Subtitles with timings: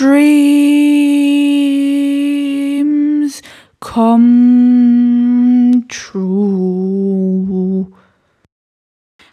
[0.00, 0.16] dreams
[3.80, 7.86] come true.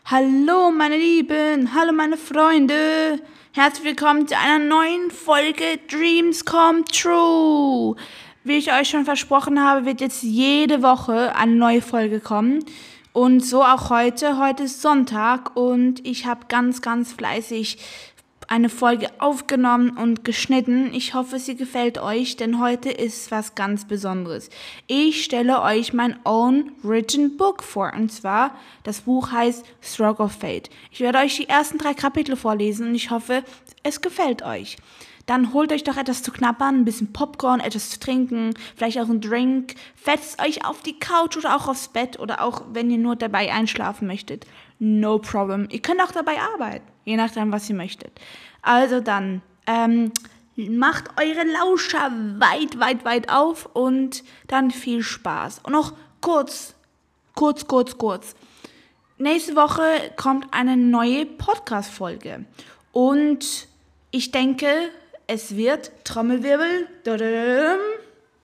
[0.04, 3.22] Hallo meine Lieben, hallo meine Freunde.
[3.54, 7.96] Herzlich willkommen zu einer neuen Folge Dreams Come True.
[8.44, 12.66] Wie ich euch schon versprochen habe, wird jetzt jede Woche eine neue Folge kommen.
[13.14, 14.38] Und so auch heute.
[14.38, 17.78] Heute ist Sonntag und ich habe ganz, ganz fleißig
[18.48, 20.94] eine Folge aufgenommen und geschnitten.
[20.94, 24.50] Ich hoffe, sie gefällt euch, denn heute ist was ganz Besonderes.
[24.88, 27.94] Ich stelle euch mein own written book vor.
[27.94, 30.70] Und zwar, das Buch heißt Stroke of Fate.
[30.92, 33.44] Ich werde euch die ersten drei Kapitel vorlesen und ich hoffe,
[33.84, 34.78] es gefällt euch.
[35.28, 39.10] Dann holt euch doch etwas zu knabbern, ein bisschen Popcorn, etwas zu trinken, vielleicht auch
[39.10, 39.76] ein Drink.
[39.94, 43.52] Fetzt euch auf die Couch oder auch aufs Bett oder auch, wenn ihr nur dabei
[43.52, 44.46] einschlafen möchtet.
[44.80, 45.68] No problem.
[45.70, 48.12] Ihr könnt auch dabei arbeiten, je nachdem, was ihr möchtet.
[48.62, 50.12] Also dann, ähm,
[50.58, 55.60] macht eure Lauscher weit, weit, weit auf und dann viel Spaß.
[55.64, 56.76] Und noch kurz,
[57.34, 58.36] kurz, kurz, kurz.
[59.18, 59.84] Nächste Woche
[60.18, 62.46] kommt eine neue Podcast-Folge.
[62.92, 63.68] Und
[64.12, 64.68] ich denke,
[65.28, 66.88] es wird Trommelwirbel.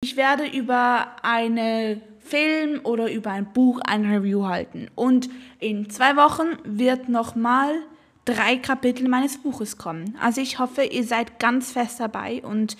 [0.03, 4.89] Ich werde über einen Film oder über ein Buch ein Review halten.
[4.95, 7.75] Und in zwei Wochen wird nochmal
[8.25, 10.17] drei Kapitel meines Buches kommen.
[10.21, 12.77] Also ich hoffe, ihr seid ganz fest dabei und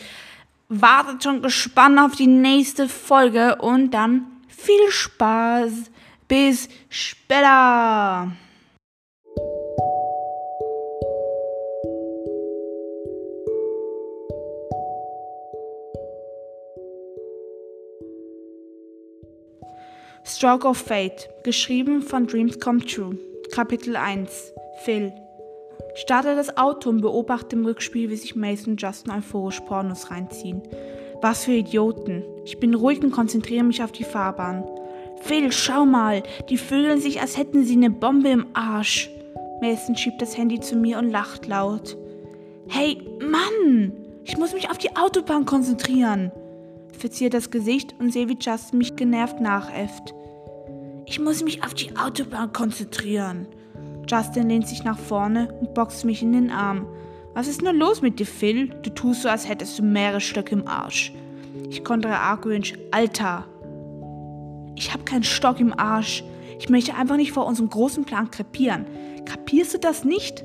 [0.69, 5.73] wartet schon gespannt auf die nächste Folge und dann viel Spaß.
[6.29, 8.33] Bis später.
[20.25, 23.19] Stroke of Fate, geschrieben von Dreams Come True.
[23.53, 24.53] Kapitel 1
[24.85, 25.13] Phil.
[25.95, 30.63] Starte das Auto und beobachte im Rückspiel, wie sich Mason und Justin euphorisch Pornos reinziehen.
[31.21, 32.25] Was für Idioten.
[32.45, 34.65] Ich bin ruhig und konzentriere mich auf die Fahrbahn.
[35.21, 39.11] Phil, schau mal, die fühlen sich, als hätten sie eine Bombe im Arsch.
[39.61, 41.97] Mason schiebt das Handy zu mir und lacht laut.
[42.69, 43.93] Hey, Mann!
[44.25, 46.33] Ich muss mich auf die Autobahn konzentrieren.
[46.93, 50.15] Ich verziehe das Gesicht und sehe, wie Justin mich genervt nachäfft.
[51.07, 53.47] Ich muss mich auf die Autobahn konzentrieren.
[54.13, 56.87] Justin lehnt sich nach vorne und boxt mich in den Arm.
[57.33, 58.69] Was ist nur los mit dir, Phil?
[58.83, 61.15] Du tust so, als hättest du mehrere Stöcke im Arsch.
[61.71, 62.75] Ich kontere argwöhnisch.
[62.91, 63.47] Alter!
[64.75, 66.25] Ich habe keinen Stock im Arsch.
[66.59, 68.85] Ich möchte einfach nicht vor unserem großen Plan krepieren.
[69.25, 70.45] Kapierst du das nicht?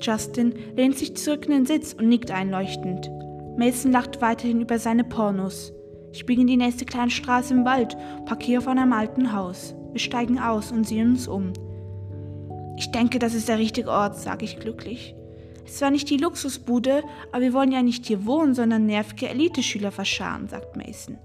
[0.00, 3.10] Justin lehnt sich zurück in den Sitz und nickt einleuchtend.
[3.58, 5.74] Mason lacht weiterhin über seine Pornos.
[6.12, 9.74] Ich biege in die nächste kleine Straße im Wald, parkiere vor einem alten Haus.
[9.92, 11.52] Wir steigen aus und sehen uns um.
[12.78, 15.16] Ich denke, das ist der richtige Ort, sage ich glücklich.
[15.66, 17.02] Es zwar nicht die Luxusbude,
[17.32, 21.18] aber wir wollen ja nicht hier wohnen, sondern nervige Eliteschüler verscharen, sagt Mason.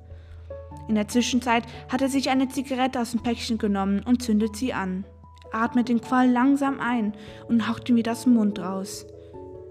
[0.90, 4.74] In der Zwischenzeit hat er sich eine Zigarette aus dem Päckchen genommen und zündet sie
[4.74, 5.06] an.
[5.52, 7.14] Atmet den Qual langsam ein
[7.48, 9.06] und haucht ihn wieder aus dem Mund raus.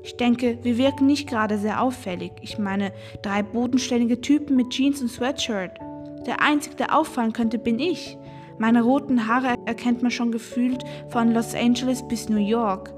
[0.04, 2.31] Ich denke, wir wirken nicht gerade sehr auffällig.
[2.43, 5.72] Ich meine, drei bodenständige Typen mit Jeans und Sweatshirt.
[6.26, 8.16] Der Einzige, der auffallen könnte, bin ich.
[8.62, 12.94] Meine roten Haare erkennt man schon gefühlt von Los Angeles bis New York.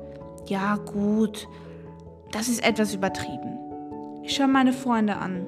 [0.46, 1.48] Ja, gut.
[2.32, 3.58] Das ist etwas übertrieben.
[4.22, 5.46] Ich schaue meine Freunde an.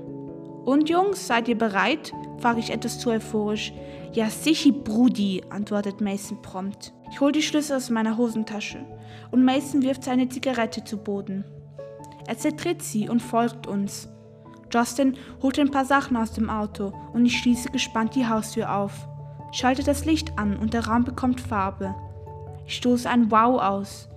[0.64, 2.14] Und Jungs, seid ihr bereit?
[2.38, 3.74] frage ich etwas zu euphorisch.
[4.14, 6.94] Ja, sicher, Brudi, antwortet Mason prompt.
[7.12, 8.86] Ich hole die Schlüssel aus meiner Hosentasche
[9.32, 11.44] und Mason wirft seine Zigarette zu Boden.
[12.26, 14.08] Er zertritt sie und folgt uns.
[14.72, 19.06] Justin holt ein paar Sachen aus dem Auto und ich schließe gespannt die Haustür auf.
[19.52, 21.94] Schalte das Licht an und der Raum bekommt Farbe.
[22.66, 24.08] Ich stoße ein Wow aus.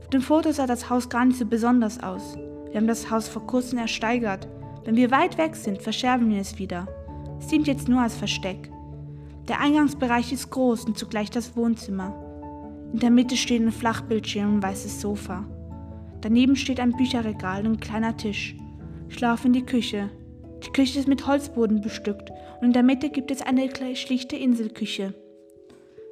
[0.00, 2.36] Auf dem Foto sah das Haus gar nicht so besonders aus.
[2.70, 4.48] Wir haben das Haus vor kurzem ersteigert.
[4.84, 6.88] Wenn wir weit weg sind, verschärfen wir es wieder.
[7.38, 8.70] Es dient jetzt nur als Versteck.
[9.48, 12.14] Der Eingangsbereich ist groß und zugleich das Wohnzimmer.
[12.92, 15.44] In der Mitte steht ein Flachbildschirm und ein weißes Sofa.
[16.20, 18.56] Daneben steht ein Bücherregal und ein kleiner Tisch.
[19.08, 20.10] Ich laufe in die Küche.
[20.64, 22.30] Die Küche ist mit Holzboden bestückt
[22.62, 25.14] und in der Mitte gibt es eine schlichte Inselküche.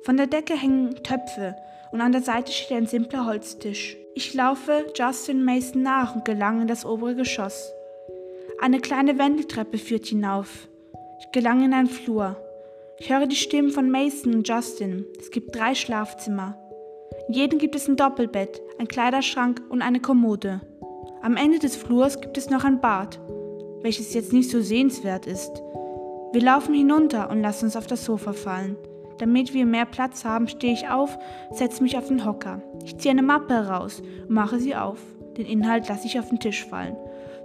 [0.03, 1.55] Von der Decke hängen Töpfe
[1.93, 3.97] und an der Seite steht ein simpler Holztisch.
[4.17, 7.71] Ich laufe Justin Mason nach und gelange in das obere Geschoss.
[8.61, 10.69] Eine kleine Wendeltreppe führt hinauf.
[11.21, 12.37] Ich gelange in einen Flur.
[12.99, 15.07] Ich höre die Stimmen von Mason und Justin.
[15.21, 16.59] Es gibt drei Schlafzimmer.
[17.29, 20.63] In jedem gibt es ein Doppelbett, ein Kleiderschrank und eine Kommode.
[21.23, 23.21] Am Ende des Flurs gibt es noch ein Bad,
[23.83, 25.63] welches jetzt nicht so sehenswert ist.
[26.33, 28.77] Wir laufen hinunter und lassen uns auf das Sofa fallen.
[29.19, 31.19] Damit wir mehr Platz haben, stehe ich auf,
[31.51, 32.63] setze mich auf den Hocker.
[32.85, 34.99] Ich ziehe eine Mappe heraus und mache sie auf.
[35.37, 36.97] Den Inhalt lasse ich auf den Tisch fallen.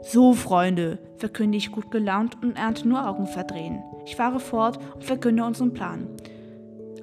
[0.04, 3.82] So, Freunde, verkünde ich gut gelaunt und ernte nur Augenverdrehen.
[4.06, 6.08] Ich fahre fort und verkünde unseren Plan.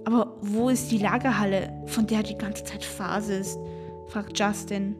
[0.04, 3.58] Aber wo ist die Lagerhalle, von der die ganze Zeit Phase ist?
[4.06, 4.94] fragt Justin.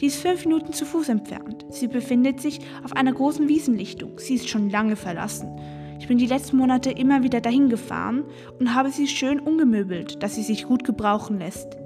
[0.00, 1.64] Die ist fünf Minuten zu Fuß entfernt.
[1.70, 4.18] Sie befindet sich auf einer großen Wiesenlichtung.
[4.18, 5.48] Sie ist schon lange verlassen.
[5.98, 8.24] Ich bin die letzten Monate immer wieder dahin gefahren
[8.58, 11.76] und habe sie schön umgemöbelt, dass sie sich gut gebrauchen lässt.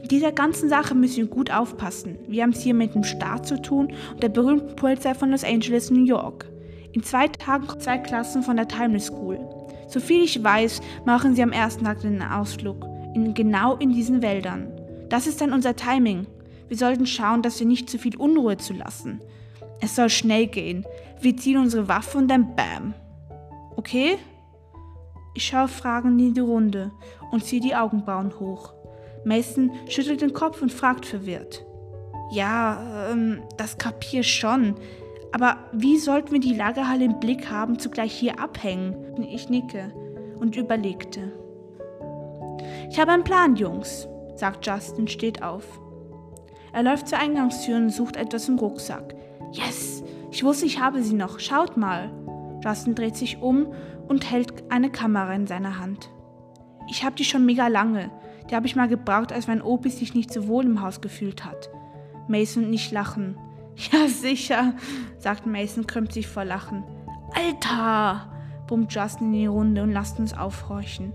[0.00, 2.18] Mit dieser ganzen Sache müssen wir gut aufpassen.
[2.28, 5.42] Wir haben es hier mit dem Staat zu tun und der berühmten Polizei von Los
[5.42, 6.46] Angeles, New York.
[6.92, 9.38] In zwei Tagen zwei Klassen von der Timeless School.
[9.88, 12.84] Soviel ich weiß, machen sie am ersten Tag den Ausflug.
[13.14, 14.68] In, genau in diesen Wäldern.
[15.08, 16.26] Das ist dann unser Timing.
[16.68, 19.20] Wir sollten schauen, dass wir nicht zu viel Unruhe zulassen.
[19.80, 20.84] Es soll schnell gehen.
[21.20, 22.94] Wir ziehen unsere Waffe und dann Bam.
[23.76, 24.18] Okay?
[25.34, 26.92] Ich schaue fragend in die Runde
[27.30, 28.72] und ziehe die Augenbrauen hoch.
[29.24, 31.64] Mason schüttelt den Kopf und fragt verwirrt.
[32.30, 34.76] Ja, ähm, das kapier schon.
[35.32, 38.96] Aber wie sollten wir die Lagerhalle im Blick haben, zugleich hier abhängen?
[39.30, 39.92] Ich nicke
[40.38, 41.32] und überlegte.
[42.90, 45.64] Ich habe einen Plan, Jungs, sagt Justin, steht auf.
[46.72, 49.14] Er läuft zur Eingangstür und sucht etwas im Rucksack.
[49.52, 51.40] Yes, ich wusste, ich habe sie noch.
[51.40, 52.10] Schaut mal.
[52.66, 53.68] Justin dreht sich um
[54.08, 56.10] und hält eine Kamera in seiner Hand.
[56.90, 58.10] Ich habe die schon mega lange.
[58.50, 61.44] Die habe ich mal gebraucht, als mein Opi sich nicht so wohl im Haus gefühlt
[61.44, 61.70] hat.
[62.26, 63.38] Mason und ich lachen.
[63.92, 64.72] Ja, sicher,
[65.18, 66.82] sagt Mason, krümmt sich vor Lachen.
[67.34, 68.32] Alter,
[68.66, 71.12] brummt Justin in die Runde und lasst uns aufhorchen.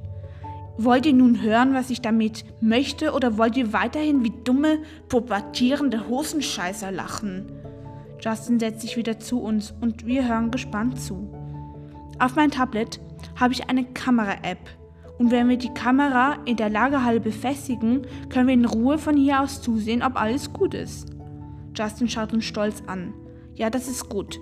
[0.77, 4.77] Wollt ihr nun hören, was ich damit möchte, oder wollt ihr weiterhin wie dumme,
[5.09, 7.51] pubertierende Hosenscheißer lachen?
[8.21, 11.40] Justin setzt sich wieder zu uns und wir hören gespannt zu.
[12.21, 12.99] Auf mein Tablet
[13.39, 14.59] habe ich eine Kamera-App
[15.17, 19.41] und wenn wir die Kamera in der Lagerhalle befestigen, können wir in Ruhe von hier
[19.41, 21.09] aus zusehen, ob alles gut ist.
[21.75, 23.15] Justin schaut uns stolz an.
[23.55, 24.39] Ja, das ist gut.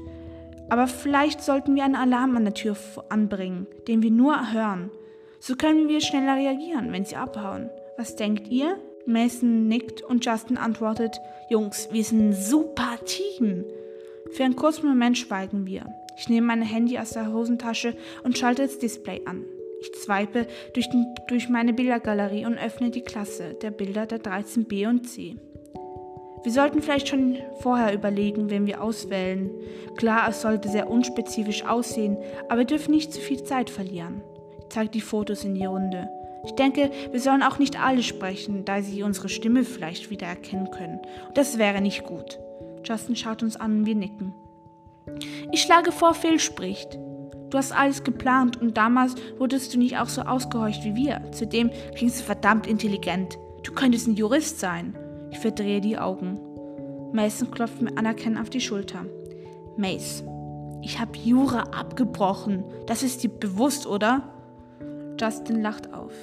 [0.69, 2.75] Aber vielleicht sollten wir einen Alarm an der Tür
[3.07, 4.91] anbringen, den wir nur hören.
[5.39, 7.69] So können wir schneller reagieren, wenn sie abhauen.
[7.97, 8.75] Was denkt ihr?
[9.05, 13.63] Mason nickt und Justin antwortet, Jungs, wir sind ein super Team.
[14.31, 15.85] Für einen kurzen Moment schweigen wir.
[16.19, 19.45] Ich nehme mein Handy aus der Hosentasche und schalte das Display an.
[19.81, 24.87] Ich swipe durch, den, durch meine Bildergalerie und öffne die Klasse der Bilder der 13b
[24.89, 25.37] und c.
[26.43, 29.49] Wir sollten vielleicht schon vorher überlegen, wen wir auswählen.
[29.97, 32.17] Klar, es sollte sehr unspezifisch aussehen,
[32.47, 34.21] aber wir dürfen nicht zu viel Zeit verlieren
[34.69, 36.09] zeigt die Fotos in die Runde.
[36.45, 40.71] Ich denke, wir sollen auch nicht alle sprechen, da sie unsere Stimme vielleicht wieder erkennen
[40.71, 40.99] können.
[41.27, 42.39] Und das wäre nicht gut.
[42.85, 44.33] Justin schaut uns an und wir nicken.
[45.51, 46.97] Ich schlage vor, Phil spricht.
[47.49, 51.21] Du hast alles geplant und damals wurdest du nicht auch so ausgehorcht wie wir.
[51.31, 53.37] Zudem klingst du verdammt intelligent.
[53.63, 54.95] Du könntest ein Jurist sein.
[55.31, 56.39] Ich verdrehe die Augen.
[57.11, 59.05] Mason klopft mir anerkennend auf die Schulter.
[59.77, 60.23] Mace,
[60.81, 62.63] ich habe Jura abgebrochen.
[62.85, 64.29] Das ist dir bewusst, oder?
[65.19, 66.13] Justin lacht auf.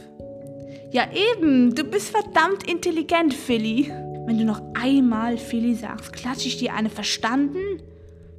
[0.93, 3.93] Ja eben, du bist verdammt intelligent, Philly.
[4.27, 7.83] Wenn du noch einmal Philly sagst, klatsche ich dir eine, verstanden?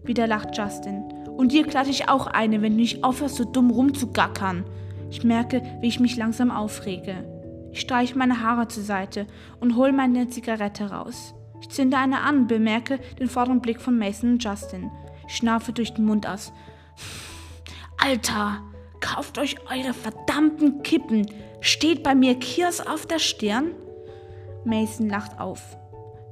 [0.07, 1.03] Wieder lacht Justin.
[1.37, 4.65] Und dir klatsche ich auch eine, wenn du nicht aufhörst, so dumm rumzugackern.
[5.11, 7.23] Ich merke, wie ich mich langsam aufrege.
[7.71, 9.27] Ich streiche meine Haare zur Seite
[9.59, 11.35] und hole meine Zigarette raus.
[11.61, 14.89] Ich zünde eine an, bemerke den vorderen Blick von Mason und Justin.
[15.27, 16.51] Ich schnaufe durch den Mund aus.
[17.97, 18.61] Alter,
[18.99, 21.27] Kauft euch eure verdammten Kippen.
[21.61, 23.71] Steht bei mir Kirs auf der Stirn?
[24.65, 25.77] Mason lacht auf,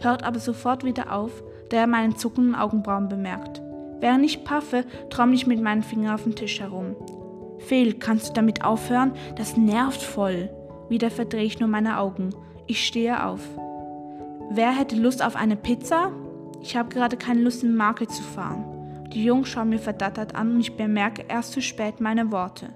[0.01, 3.61] hört aber sofort wieder auf, da er meinen zuckenden Augenbrauen bemerkt.
[4.05, 6.95] Während ich paffe, trommel ich mit meinen Fingern auf dem Tisch herum.
[7.57, 9.13] Phil, kannst du damit aufhören?
[9.35, 10.51] Das nervt voll.
[10.89, 12.29] Wieder verdrehe ich nur meine Augen.
[12.67, 13.41] Ich stehe auf.
[14.51, 16.11] Wer hätte Lust auf eine Pizza?
[16.61, 19.07] Ich habe gerade keine Lust, in Market zu fahren.
[19.11, 22.75] Die Jungs schauen mir verdattert an und ich bemerke erst zu spät meine Worte.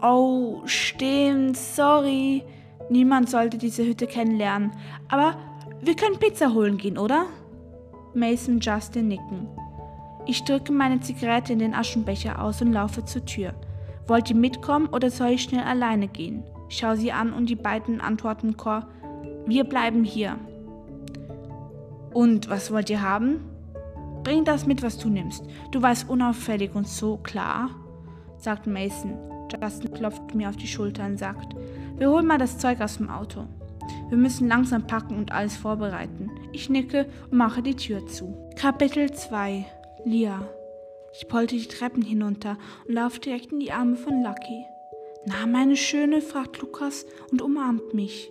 [0.00, 2.42] Oh, stimmt, sorry.
[2.88, 4.70] Niemand sollte diese Hütte kennenlernen.
[5.10, 5.34] Aber
[5.82, 7.26] wir können Pizza holen gehen, oder?
[8.14, 9.46] Mason Justin nicken.
[10.24, 13.54] Ich drücke meine Zigarette in den Aschenbecher aus und laufe zur Tür.
[14.06, 16.44] Wollt ihr mitkommen oder soll ich schnell alleine gehen?
[16.68, 18.86] Ich schaue sie an und die beiden antworten Chor:
[19.46, 20.36] Wir bleiben hier.
[22.14, 23.40] Und was wollt ihr haben?
[24.22, 25.44] Bring das mit, was du nimmst.
[25.72, 27.70] Du weißt unauffällig und so klar,
[28.38, 29.14] sagt Mason.
[29.60, 31.54] Justin klopft mir auf die Schulter und sagt,
[31.98, 33.44] wir holen mal das Zeug aus dem Auto.
[34.08, 36.30] Wir müssen langsam packen und alles vorbereiten.
[36.52, 38.34] Ich nicke und mache die Tür zu.
[38.56, 39.66] Kapitel 2
[40.04, 40.48] Lia
[41.12, 44.64] Ich polte die Treppen hinunter und laufe direkt in die Arme von Lucky.
[45.26, 48.30] Na, meine Schöne, fragt Lukas und umarmt mich.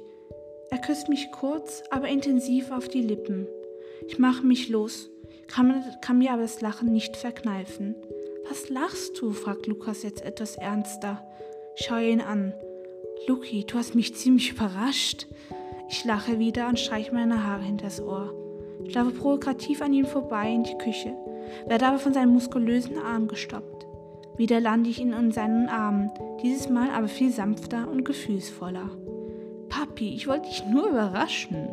[0.69, 3.47] Er küsst mich kurz, aber intensiv auf die Lippen.
[4.07, 5.09] Ich mache mich los,
[5.47, 7.95] kann, kann mir aber das Lachen nicht verkneifen.
[8.49, 9.31] Was lachst du?
[9.31, 11.25] fragt Lukas jetzt etwas ernster.
[11.77, 12.53] Ich schaue ihn an.
[13.27, 15.27] Luki, du hast mich ziemlich überrascht.
[15.89, 18.40] Ich lache wieder und streiche meine Haare hinters Ohr.
[18.85, 21.13] Ich laufe provokativ an ihm vorbei in die Küche,
[21.67, 23.87] werde aber von seinem muskulösen Arm gestoppt.
[24.37, 26.09] Wieder lande ich in seinen Armen,
[26.41, 28.89] dieses Mal aber viel sanfter und gefühlsvoller.
[29.69, 31.67] Papi, ich wollte dich nur überraschen.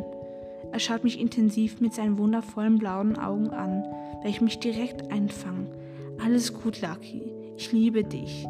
[0.70, 3.84] Er schaut mich intensiv mit seinen wundervollen blauen Augen an,
[4.22, 5.68] welche mich direkt einfangen.
[6.22, 7.32] Alles gut, Lucky.
[7.56, 8.46] Ich liebe dich.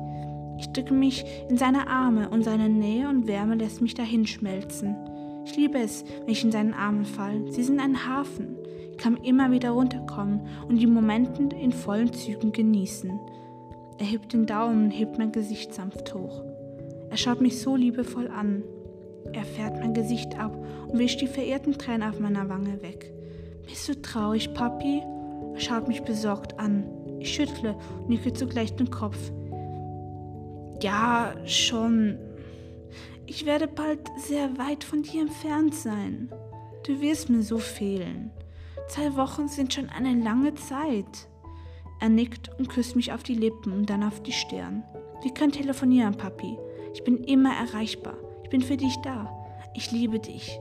[0.59, 4.97] Ich drücke mich in seine Arme und seine Nähe und Wärme lässt mich dahinschmelzen.
[5.49, 7.51] Ich liebe es, wenn ich in seinen Armen falle.
[7.51, 8.59] Sie sind ein Hafen.
[8.93, 13.19] Ich kann immer wieder runterkommen und die Momente in vollen Zügen genießen.
[13.97, 16.45] Er hebt den Daumen und hebt mein Gesicht sanft hoch.
[17.09, 18.63] Er schaut mich so liebevoll an.
[19.33, 20.55] Er fährt mein Gesicht ab
[20.87, 23.11] und wischt die verehrten Tränen auf meiner Wange weg.
[23.67, 25.03] Bist du traurig, Papi?
[25.55, 26.85] Er schaut mich besorgt an.
[27.21, 29.33] Ich schüttle und nicke zugleich den Kopf.
[30.83, 32.19] Ja, schon.
[33.31, 36.33] Ich werde bald sehr weit von dir entfernt sein.
[36.87, 38.31] Du wirst mir so fehlen.
[38.89, 41.29] Zwei Wochen sind schon eine lange Zeit.
[42.01, 44.83] Er nickt und küsst mich auf die Lippen und dann auf die Stirn.
[45.21, 46.57] Wir können telefonieren, Papi.
[46.95, 48.15] Ich bin immer erreichbar.
[48.45, 49.31] Ich bin für dich da.
[49.75, 50.59] Ich liebe dich.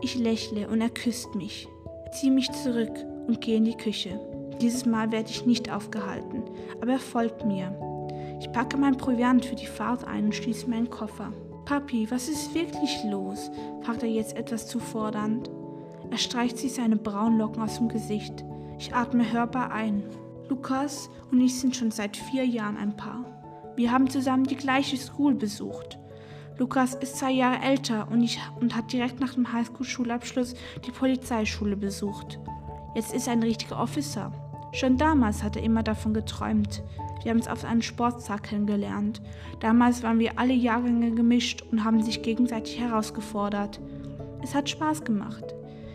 [0.00, 1.66] Ich lächle und er küsst mich.
[2.12, 2.94] Ziehe mich zurück
[3.26, 4.20] und gehe in die Küche.
[4.60, 6.44] Dieses Mal werde ich nicht aufgehalten,
[6.80, 7.76] aber er folgt mir.
[8.38, 11.32] Ich packe mein Proviant für die Fahrt ein und schließe meinen Koffer.
[11.68, 13.50] Papi, was ist wirklich los?
[13.82, 15.50] fragt er jetzt etwas zu fordernd.
[16.10, 18.42] Er streicht sich seine braunen Locken aus dem Gesicht.
[18.78, 20.02] Ich atme hörbar ein.
[20.48, 23.22] Lukas und ich sind schon seit vier Jahren ein Paar.
[23.76, 25.98] Wir haben zusammen die gleiche School besucht.
[26.56, 30.54] Lukas ist zwei Jahre älter und, ich, und hat direkt nach dem Highschool-Schulabschluss
[30.86, 32.40] die Polizeischule besucht.
[32.94, 34.32] Jetzt ist er ein richtiger Officer.
[34.72, 36.82] Schon damals hat er immer davon geträumt.
[37.28, 39.20] Wir haben es auf einem Sporttag kennengelernt.
[39.60, 43.80] Damals waren wir alle Jahrgänge gemischt und haben sich gegenseitig herausgefordert.
[44.42, 45.44] Es hat Spaß gemacht.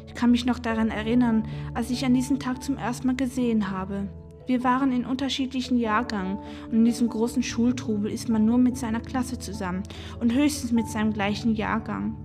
[0.05, 3.71] Ich kann mich noch daran erinnern, als ich an diesem Tag zum ersten Mal gesehen
[3.71, 4.09] habe.
[4.45, 6.37] Wir waren in unterschiedlichen Jahrgängen
[6.67, 9.81] und in diesem großen Schultrubel ist man nur mit seiner Klasse zusammen
[10.19, 12.15] und höchstens mit seinem gleichen Jahrgang.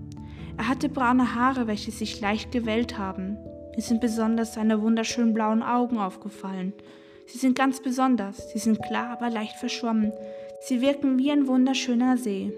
[0.58, 3.38] Er hatte braune Haare, welche sich leicht gewellt haben.
[3.74, 6.74] Mir sind besonders seine wunderschönen blauen Augen aufgefallen.
[7.28, 10.12] Sie sind ganz besonders, sie sind klar, aber leicht verschwommen.
[10.62, 12.52] Sie wirken wie ein wunderschöner See.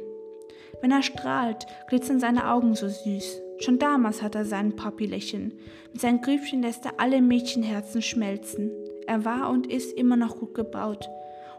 [0.81, 3.41] Wenn er strahlt, glitzern seine Augen so süß.
[3.59, 5.59] Schon damals hat er seinen Papi-Lächeln.
[5.93, 8.71] Mit seinen Grübchen lässt er alle Mädchenherzen schmelzen.
[9.09, 11.11] Er war und ist immer noch gut gebaut.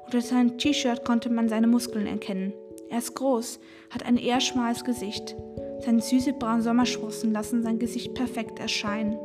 [0.05, 2.53] Unter seinem T-Shirt konnte man seine Muskeln erkennen.
[2.89, 5.35] Er ist groß, hat ein eher schmales Gesicht.
[5.81, 9.17] Seine süße braunen Sommersprossen lassen sein Gesicht perfekt erscheinen.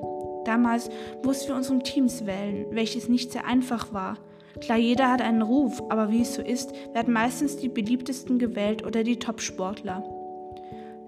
[0.47, 0.89] Damals
[1.25, 4.17] mussten wir unsere Teams wählen, welches nicht sehr einfach war.
[4.61, 8.87] Klar, jeder hat einen Ruf, aber wie es so ist, werden meistens die beliebtesten gewählt
[8.87, 10.03] oder die Top-Sportler.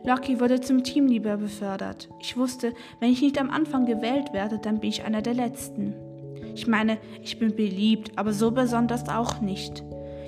[0.05, 2.09] Lucky wurde zum Teamleader befördert.
[2.21, 5.95] Ich wusste, wenn ich nicht am Anfang gewählt werde, dann bin ich einer der Letzten.
[6.55, 9.85] Ich meine, ich bin beliebt, aber so besonders auch nicht.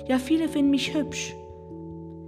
[0.07, 1.35] Ja, viele finden mich hübsch.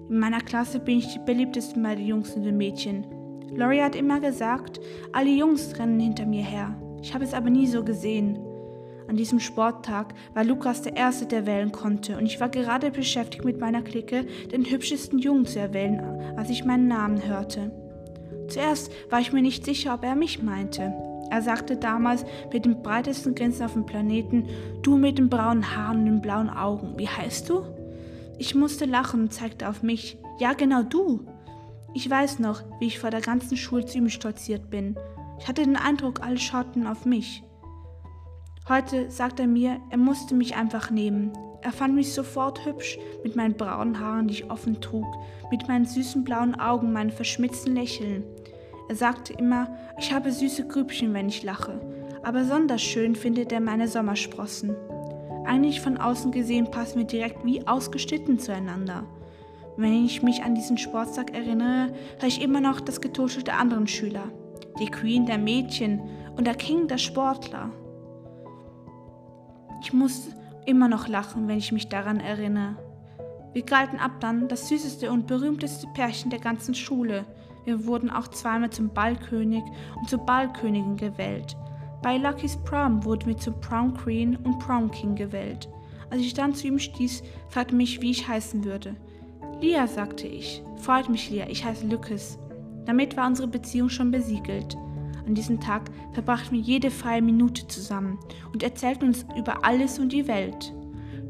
[0.09, 3.05] In meiner Klasse bin ich die beliebteste bei den Jungs und den Mädchen.
[3.55, 4.79] Laurie hat immer gesagt,
[5.11, 6.75] alle Jungs rennen hinter mir her.
[7.01, 8.39] Ich habe es aber nie so gesehen.
[9.07, 13.45] An diesem Sporttag war Lukas der Erste, der wählen konnte, und ich war gerade beschäftigt
[13.45, 15.99] mit meiner Clique, den hübschesten Jungen zu erwählen,
[16.37, 17.71] als ich meinen Namen hörte.
[18.47, 20.93] Zuerst war ich mir nicht sicher, ob er mich meinte.
[21.29, 24.47] Er sagte damals mit dem breitesten Grinsen auf dem Planeten,
[24.81, 27.63] du mit den braunen Haaren und den blauen Augen, wie heißt du?
[28.37, 31.25] Ich musste lachen und zeigte auf mich, ja genau du.
[31.95, 34.95] Ich weiß noch, wie ich vor der ganzen Schule zu ihm stolziert bin.
[35.39, 37.43] Ich hatte den Eindruck, alle schauten auf mich.
[38.67, 41.33] Heute sagt er mir, er musste mich einfach nehmen.
[41.61, 45.05] Er fand mich sofort hübsch, mit meinen braunen Haaren, die ich offen trug,
[45.51, 48.23] mit meinen süßen blauen Augen, meinen verschmitzten Lächeln.
[48.89, 49.67] Er sagte immer,
[49.99, 51.79] ich habe süße Grübchen, wenn ich lache,
[52.23, 54.75] aber besonders schön findet er meine Sommersprossen.
[55.45, 59.05] Eigentlich von außen gesehen passen wir direkt wie ausgeschnitten zueinander.
[59.75, 63.87] Wenn ich mich an diesen Sportstag erinnere, höre ich immer noch das Getuschel der anderen
[63.87, 64.31] Schüler.
[64.79, 66.01] Die Queen der Mädchen
[66.35, 67.71] und der King der Sportler.
[69.81, 70.29] Ich muss
[70.65, 72.77] immer noch lachen, wenn ich mich daran erinnere.
[73.53, 77.25] Wir galten ab dann das süßeste und berühmteste Pärchen der ganzen Schule.
[77.65, 79.63] Wir wurden auch zweimal zum Ballkönig
[79.95, 81.55] und zur Ballkönigin gewählt.
[82.01, 85.69] Bei Lucky's Prom wurden wir zum Prom Queen und Prom King gewählt.
[86.09, 88.95] Als ich dann zu ihm stieß, fragte mich, wie ich heißen würde.
[89.63, 90.61] Lia, sagte ich.
[90.75, 92.37] Freut mich, Lia, ich heiße Lucas.
[92.85, 94.75] Damit war unsere Beziehung schon besiegelt.
[95.25, 98.19] An diesem Tag verbrachten wir jede freie Minute zusammen
[98.51, 100.73] und erzählten uns über alles und die Welt.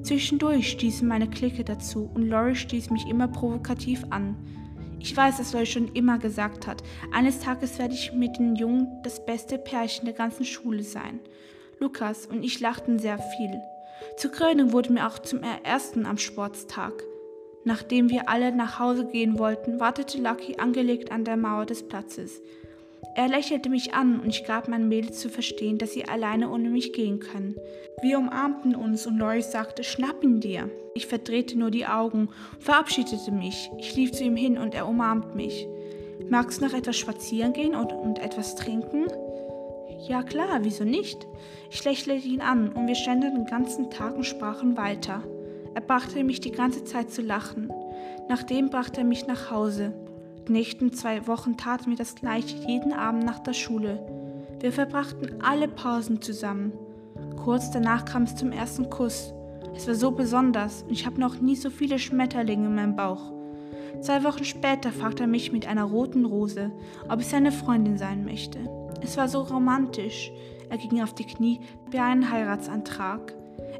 [0.01, 4.35] Zwischendurch stießen meine Clique dazu und Laurie stieß mich immer provokativ an.
[4.99, 8.87] Ich weiß, dass Laurie schon immer gesagt hat, eines Tages werde ich mit den Jungen
[9.03, 11.19] das beste Pärchen der ganzen Schule sein.
[11.79, 13.61] Lukas und ich lachten sehr viel.
[14.17, 16.93] Zur Krönung wurden wir auch zum ersten am Sportstag.
[17.65, 22.41] Nachdem wir alle nach Hause gehen wollten, wartete Lucky angelegt an der Mauer des Platzes.
[23.15, 26.70] Er lächelte mich an und ich gab meinen Mädels zu verstehen, dass sie alleine ohne
[26.70, 27.55] mich gehen können.
[28.01, 30.70] Wir umarmten uns und Loris sagte, schnapp ihn dir.
[30.96, 32.29] Ich verdrehte nur die Augen
[32.60, 33.70] verabschiedete mich.
[33.77, 35.67] Ich lief zu ihm hin und er umarmt mich.
[36.29, 39.05] Magst du noch etwas spazieren gehen und, und etwas trinken?
[40.08, 41.27] Ja klar, wieso nicht?
[41.70, 45.24] Ich lächelte ihn an und wir ständen den ganzen Tag und sprachen weiter.
[45.75, 47.71] Er brachte mich die ganze Zeit zu lachen.
[48.29, 49.93] Nachdem brachte er mich nach Hause.
[50.47, 54.05] Die nächsten zwei Wochen taten wir das gleiche jeden Abend nach der Schule.
[54.59, 56.73] Wir verbrachten alle Pausen zusammen.
[57.43, 59.33] Kurz danach kam es zum ersten Kuss.
[59.75, 63.31] Es war so besonders und ich habe noch nie so viele Schmetterlinge in meinem Bauch.
[64.01, 66.71] Zwei Wochen später fragte er mich mit einer roten Rose,
[67.09, 68.59] ob ich seine Freundin sein möchte.
[69.01, 70.31] Es war so romantisch.
[70.69, 71.59] Er ging auf die Knie
[71.91, 73.33] bei einem Heiratsantrag.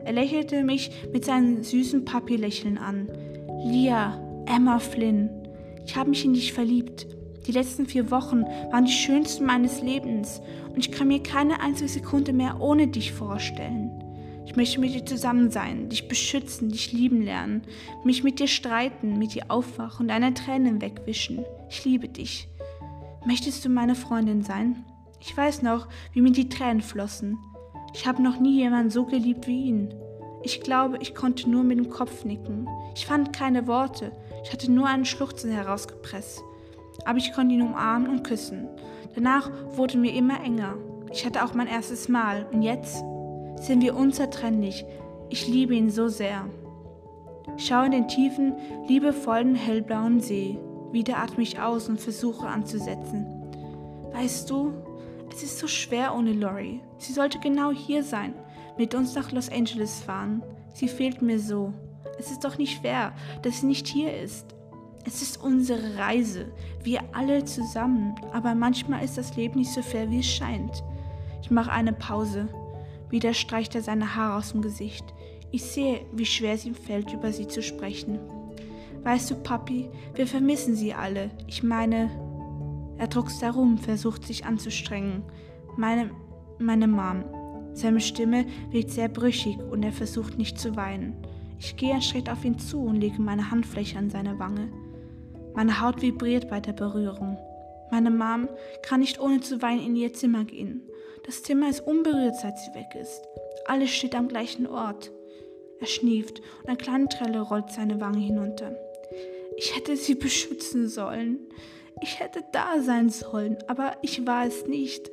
[0.06, 3.08] Er lächelte mich mit seinem süßen Papi-Lächeln an.
[3.64, 5.30] Lia, Emma Flynn.
[5.86, 7.08] Ich habe mich in dich verliebt.
[7.48, 11.90] Die letzten vier Wochen waren die schönsten meines Lebens und ich kann mir keine einzige
[11.90, 13.92] Sekunde mehr ohne dich vorstellen.
[14.46, 17.64] Ich möchte mit dir zusammen sein, dich beschützen, dich lieben lernen,
[18.04, 21.46] mich mit dir streiten, mit dir aufwachen und deine Tränen wegwischen.
[21.70, 22.48] Ich liebe dich.
[23.26, 24.84] Möchtest du meine Freundin sein?
[25.22, 27.38] Ich weiß noch, wie mir die Tränen flossen.
[27.94, 29.94] Ich habe noch nie jemanden so geliebt wie ihn.
[30.42, 32.68] Ich glaube, ich konnte nur mit dem Kopf nicken.
[32.96, 34.12] Ich fand keine Worte.
[34.44, 36.44] Ich hatte nur einen Schluchzen herausgepresst.
[37.06, 38.68] Aber ich konnte ihn umarmen und küssen.
[39.16, 40.76] Danach wurden wir immer enger.
[41.12, 42.48] Ich hatte auch mein erstes Mal.
[42.52, 43.04] Und jetzt
[43.62, 44.86] sind wir unzertrennlich.
[45.30, 46.46] Ich liebe ihn so sehr.
[47.58, 48.54] Ich schaue in den tiefen,
[48.88, 50.58] liebevollen, hellblauen See.
[50.92, 53.28] Wieder atme ich aus und versuche anzusetzen.
[54.12, 54.74] Weißt du,
[55.32, 56.82] es ist so schwer ohne Lori.
[57.04, 58.34] Sie sollte genau hier sein,
[58.78, 60.42] mit uns nach Los Angeles fahren.
[60.74, 61.74] Sie fehlt mir so.
[62.18, 63.12] Es ist doch nicht fair,
[63.42, 64.56] dass sie nicht hier ist.
[65.06, 70.10] Es ist unsere Reise, wir alle zusammen, aber manchmal ist das Leben nicht so fair,
[70.10, 70.82] wie es scheint.
[71.42, 72.48] Ich mache eine Pause.
[73.10, 75.04] Wieder streicht er seine Haare aus dem Gesicht.
[75.52, 78.18] Ich sehe, wie schwer es ihm fällt, über sie zu sprechen.
[79.04, 81.32] Weißt du, Papi, wir vermissen sie alle.
[81.48, 82.10] Ich meine,
[82.98, 85.24] er druckst herum, versucht sich anzustrengen.
[85.76, 86.12] Meine,
[86.64, 87.24] meine Mom.
[87.74, 91.16] Seine Stimme wirkt sehr brüchig und er versucht nicht zu weinen.
[91.60, 94.72] Ich gehe einen Schritt auf ihn zu und lege meine Handfläche an seine Wange.
[95.54, 97.38] Meine Haut vibriert bei der Berührung.
[97.92, 98.50] Meine Mom
[98.82, 100.82] kann nicht ohne zu weinen in ihr Zimmer gehen.
[101.26, 103.22] Das Zimmer ist unberührt, seit sie weg ist.
[103.66, 105.12] Alles steht am gleichen Ort.
[105.80, 108.76] Er schnieft und eine kleine Trelle rollt seine Wange hinunter.
[109.58, 111.40] Ich hätte sie beschützen sollen.
[112.02, 115.10] Ich hätte da sein sollen, aber ich war es nicht.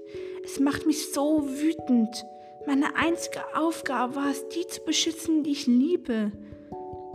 [0.52, 2.26] Es macht mich so wütend.
[2.66, 6.32] Meine einzige Aufgabe war es, die zu beschützen, die ich liebe.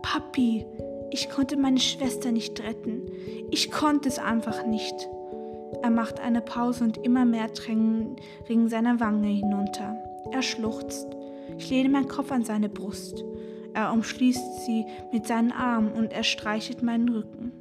[0.02, 0.66] Papi,
[1.12, 3.02] ich konnte meine Schwester nicht retten.
[3.52, 5.10] Ich konnte es einfach nicht.
[5.84, 8.16] Er macht eine Pause und immer mehr Tränen
[8.48, 9.98] ringen seiner Wange hinunter.
[10.32, 11.08] Er schluchzt.
[11.58, 13.26] Ich lehne meinen Kopf an seine Brust.
[13.74, 17.52] Er umschließt sie mit seinen Armen und er streichelt meinen Rücken.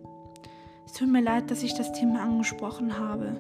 [0.87, 3.37] Es tut mir leid, dass ich das Thema angesprochen habe.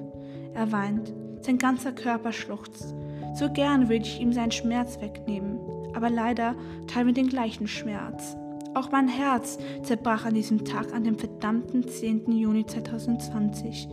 [0.52, 1.12] Er weint.
[1.44, 2.94] Sein ganzer Körper schluchzt.
[3.34, 5.58] So gern würde ich ihm seinen Schmerz wegnehmen,
[5.94, 6.54] aber leider
[6.86, 8.34] teilen wir den gleichen Schmerz.
[8.72, 12.32] Auch mein Herz zerbrach an diesem Tag, an dem verdammten 10.
[12.32, 13.88] Juni 2020.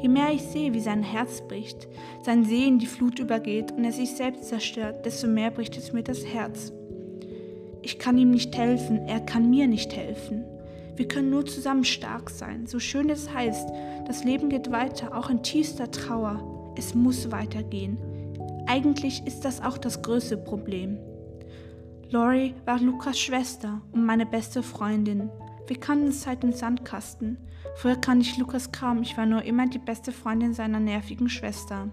[0.00, 1.88] Je mehr ich sehe, wie sein Herz bricht,
[2.22, 6.04] sein Sehen die Flut übergeht und er sich selbst zerstört, desto mehr bricht es mir
[6.04, 6.72] das Herz.
[7.82, 10.44] Ich kann ihm nicht helfen, er kann mir nicht helfen.
[10.96, 13.68] Wir können nur zusammen stark sein, so schön es heißt.
[14.06, 16.53] Das Leben geht weiter, auch in tiefster Trauer.
[16.76, 17.98] Es muss weitergehen.
[18.66, 20.98] Eigentlich ist das auch das größte Problem.
[22.10, 25.30] Lori war Lukas Schwester und meine beste Freundin.
[25.66, 27.38] Wir kannten uns seit dem Sandkasten.
[27.76, 31.90] Früher kannte ich Lukas kaum, ich war nur immer die beste Freundin seiner nervigen Schwester.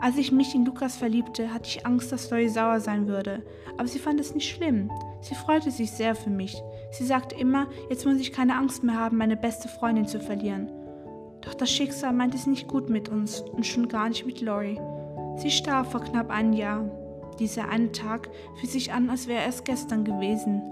[0.00, 3.44] Als ich mich in Lukas verliebte, hatte ich Angst, dass Lori sauer sein würde,
[3.78, 4.90] aber sie fand es nicht schlimm.
[5.20, 6.60] Sie freute sich sehr für mich.
[6.90, 10.68] Sie sagte immer, jetzt muss ich keine Angst mehr haben, meine beste Freundin zu verlieren.
[11.42, 14.80] Doch das Schicksal meint es nicht gut mit uns und schon gar nicht mit Lori.
[15.36, 16.84] Sie starb vor knapp einem Jahr.
[17.38, 18.28] Dieser eine Tag
[18.58, 20.62] fühlt sich an, als wäre es gestern gewesen.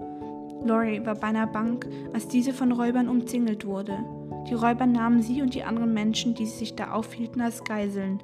[0.65, 3.99] Lori war bei einer Bank, als diese von Räubern umzingelt wurde.
[4.49, 8.23] Die Räuber nahmen sie und die anderen Menschen, die sich da aufhielten, als Geiseln.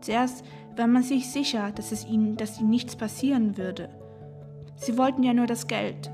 [0.00, 0.44] Zuerst
[0.76, 3.88] war man sich sicher, dass es ihnen, dass ihnen nichts passieren würde.
[4.76, 6.10] Sie wollten ja nur das Geld.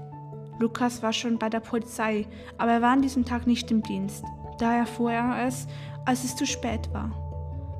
[0.58, 2.26] Lukas war schon bei der Polizei,
[2.58, 4.24] aber er war an diesem Tag nicht im Dienst.
[4.62, 5.66] Daher erfuhr er es,
[6.04, 7.10] als es zu spät war.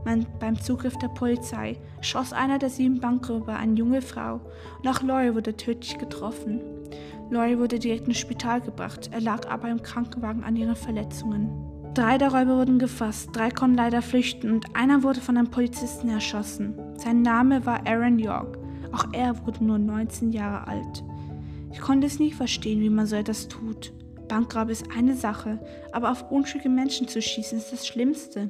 [0.04, 4.40] Man, beim Zugriff der Polizei schoss einer der sieben Bankräuber eine junge Frau
[4.80, 6.60] und auch Laurie wurde tödlich getroffen.
[7.30, 11.52] Laurie wurde direkt ins Spital gebracht, er lag aber im Krankenwagen an ihren Verletzungen.
[11.94, 16.08] Drei der Räuber wurden gefasst, drei konnten leider flüchten und einer wurde von einem Polizisten
[16.08, 16.74] erschossen.
[16.96, 18.58] Sein Name war Aaron York,
[18.90, 21.04] auch er wurde nur 19 Jahre alt.
[21.70, 23.92] Ich konnte es nie verstehen, wie man so etwas tut.
[24.32, 25.58] Bankraub ist eine Sache,
[25.92, 28.48] aber auf unschuldige Menschen zu schießen ist das Schlimmste.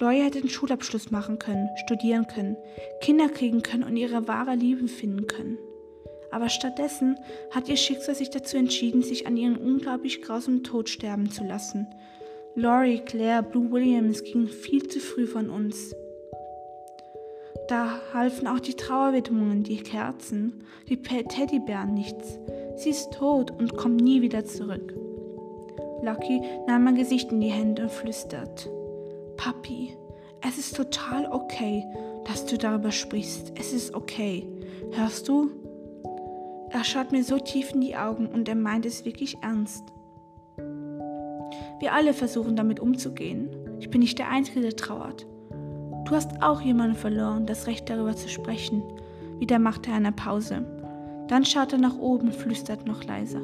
[0.00, 2.56] Loya hätte den Schulabschluss machen können, studieren können,
[3.00, 5.58] Kinder kriegen können und ihre wahre Liebe finden können.
[6.32, 7.16] Aber stattdessen
[7.52, 11.86] hat ihr Schicksal sich dazu entschieden, sich an ihren unglaublich grausamen Tod sterben zu lassen.
[12.56, 15.94] Laurie, Claire, Blue Williams gingen viel zu früh von uns.
[17.70, 22.36] Da halfen auch die Trauerwidmungen, die Kerzen, die Teddybären nichts.
[22.74, 24.92] Sie ist tot und kommt nie wieder zurück.
[26.02, 28.68] Lucky nahm mein Gesicht in die Hände und flüstert.
[29.36, 29.96] Papi,
[30.40, 31.84] es ist total okay,
[32.24, 33.52] dass du darüber sprichst.
[33.56, 34.48] Es ist okay.
[34.90, 35.52] Hörst du?
[36.70, 39.84] Er schaut mir so tief in die Augen und er meint es wirklich ernst.
[41.78, 43.48] Wir alle versuchen damit umzugehen.
[43.78, 45.28] Ich bin nicht der Einzige, der trauert.
[46.10, 48.82] Du hast auch jemanden verloren, das Recht darüber zu sprechen.
[49.38, 50.64] Wieder macht er eine Pause.
[51.28, 53.40] Dann schaut er nach oben und flüstert noch leiser.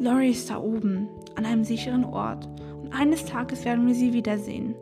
[0.00, 2.48] Laurie ist da oben, an einem sicheren Ort.
[2.82, 4.74] Und eines Tages werden wir sie wiedersehen.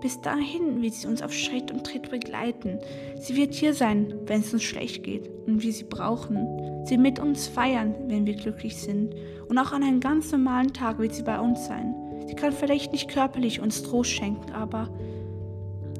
[0.00, 2.80] Bis dahin wird sie uns auf Schritt und Tritt begleiten.
[3.20, 6.84] Sie wird hier sein, wenn es uns schlecht geht und wir sie brauchen.
[6.84, 9.14] Sie mit uns feiern, wenn wir glücklich sind.
[9.48, 11.94] Und auch an einem ganz normalen Tag wird sie bei uns sein.
[12.26, 14.90] Sie kann vielleicht nicht körperlich uns Trost schenken, aber...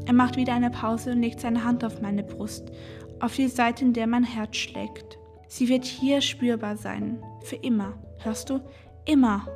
[0.06, 2.72] Er macht wieder eine Pause und legt seine Hand auf meine Brust,
[3.20, 5.18] auf die Seite, in der mein Herz schlägt.
[5.46, 7.22] Sie wird hier spürbar sein.
[7.42, 7.94] Für immer.
[8.22, 8.60] Hörst du?
[9.04, 9.46] Immer.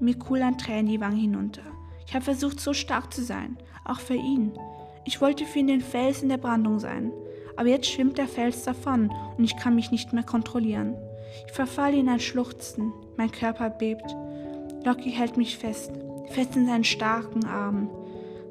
[0.00, 1.62] Mir kullern Tränen die Wangen hinunter.
[2.06, 4.52] Ich habe versucht, so stark zu sein, auch für ihn.
[5.04, 7.12] Ich wollte für ihn den Fels in der Brandung sein,
[7.56, 10.94] aber jetzt schwimmt der Fels davon und ich kann mich nicht mehr kontrollieren.
[11.46, 14.14] Ich verfalle in ein Schluchzen, mein Körper bebt.
[14.84, 15.92] Locky hält mich fest,
[16.30, 17.88] fest in seinen starken Armen.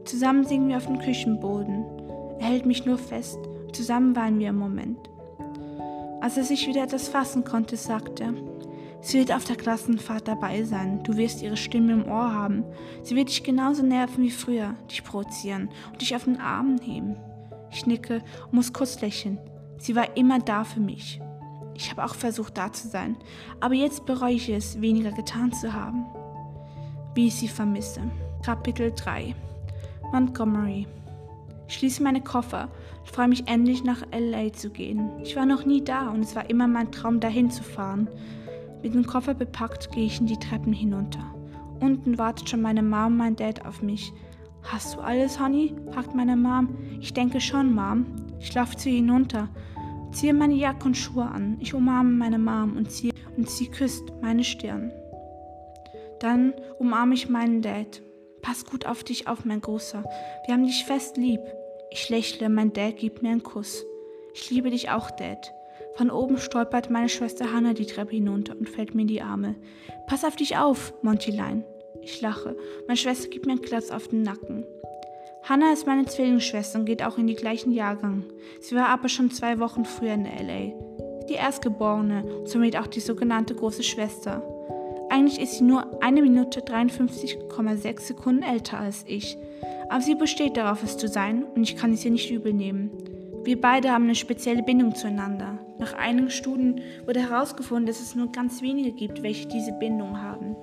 [0.08, 1.84] Zusammen singen wir auf dem Küchenboden.
[2.40, 3.38] Er hält mich nur fest,
[3.74, 4.98] zusammen weinen wir im Moment.
[6.22, 8.34] Als er sich wieder etwas fassen konnte, sagte er,
[9.02, 11.04] Sie wird auf der Klassenfahrt dabei sein.
[11.04, 12.64] Du wirst ihre Stimme im Ohr haben.
[13.04, 17.18] Sie wird dich genauso nerven wie früher, dich provozieren und dich auf den Arm heben.
[17.70, 19.38] Ich nicke und muss kurz lächeln.
[19.78, 21.20] Sie war immer da für mich.
[21.76, 23.18] Ich habe auch versucht, da zu sein,
[23.60, 26.06] aber jetzt bereue ich es, weniger getan zu haben.
[27.14, 28.02] Wie ich sie vermisse.
[28.42, 29.36] Kapitel 3
[30.12, 30.88] Montgomery
[31.68, 35.10] ich schließe meine Koffer und freue mich endlich nach LA zu gehen.
[35.24, 38.08] Ich war noch nie da und es war immer mein Traum, dahin zu fahren.
[38.82, 41.20] Mit dem Koffer bepackt gehe ich in die Treppen hinunter.
[41.82, 44.14] Unten wartet schon meine Mom und mein Dad auf mich.
[44.64, 45.76] Hast du alles, Honey?
[45.92, 46.70] fragt meine Mom.
[47.00, 48.06] Ich denke schon, Mom.
[48.40, 49.50] Ich laufe zu ihr hinunter,
[50.12, 51.58] ziehe meine Jacke und Schuhe an.
[51.60, 54.92] Ich umarme meine Mom und, ziehe, und sie küsst meine Stirn.
[56.20, 58.02] Dann umarme ich meinen Dad.
[58.48, 60.06] Pass gut auf dich auf, mein Großer.
[60.46, 61.42] Wir haben dich fest lieb.
[61.92, 63.86] Ich lächle, mein Dad gibt mir einen Kuss.
[64.34, 65.52] Ich liebe dich auch, Dad.
[65.96, 69.56] Von oben stolpert meine Schwester Hannah die Treppe hinunter und fällt mir in die Arme.
[70.08, 71.66] Pass auf dich auf, Montylein.
[72.02, 72.56] Ich lache.
[72.88, 74.64] Meine Schwester gibt mir einen Klatsch auf den Nacken.
[75.44, 78.24] Hannah ist meine Zwillingsschwester und geht auch in die gleichen Jahrgang.
[78.62, 80.72] Sie war aber schon zwei Wochen früher in LA.
[81.28, 84.42] Die Erstgeborene somit auch die sogenannte große Schwester.
[85.18, 89.36] Eigentlich ist sie nur eine Minute 53,6 Sekunden älter als ich.
[89.90, 92.92] Aber sie besteht darauf, es zu sein und ich kann es ihr nicht übel nehmen.
[93.44, 95.58] Wir beide haben eine spezielle Bindung zueinander.
[95.80, 100.56] Nach einigen Studien wurde herausgefunden, dass es nur ganz wenige gibt, welche diese Bindung haben.